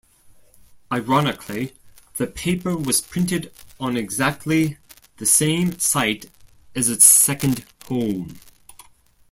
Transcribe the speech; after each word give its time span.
Ironically, 0.91 1.75
the 2.17 2.25
paper 2.25 2.75
was 2.75 3.01
printed 3.01 3.53
on 3.79 3.95
exactly 3.95 4.79
the 5.17 5.27
same 5.27 5.77
site 5.77 6.25
as 6.75 6.89
its 6.89 7.05
second 7.05 7.65
home. 7.85 8.39